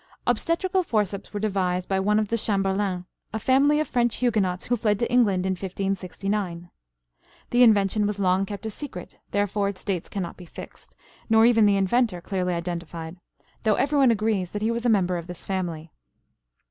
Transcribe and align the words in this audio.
Obstetrical 0.25 0.81
forceps 0.81 1.31
were 1.31 1.39
devised 1.39 1.87
by 1.87 1.99
one 1.99 2.17
of 2.17 2.29
the 2.29 2.35
Chamberlens, 2.35 3.05
a 3.33 3.37
family 3.37 3.79
of 3.79 3.87
French 3.87 4.15
Huguenots 4.15 4.65
who 4.65 4.75
fled 4.75 4.97
to 4.97 5.11
England 5.11 5.45
in 5.45 5.51
1569. 5.51 6.71
The 7.51 7.61
invention 7.61 8.07
was 8.07 8.17
long 8.17 8.47
kept 8.47 8.65
a 8.65 8.71
secret; 8.71 9.19
therefore 9.29 9.69
its 9.69 9.83
date 9.83 10.09
cannot 10.09 10.37
be 10.37 10.45
fixed, 10.47 10.95
nor 11.29 11.45
even 11.45 11.67
the 11.67 11.77
inventor 11.77 12.19
clearly 12.19 12.55
identified, 12.55 13.17
though 13.61 13.75
everyone 13.75 14.09
agrees 14.09 14.49
that 14.49 14.63
he 14.63 14.71
was 14.71 14.87
a 14.87 14.89
member 14.89 15.17
of 15.17 15.27
this 15.27 15.45
family. 15.45 15.91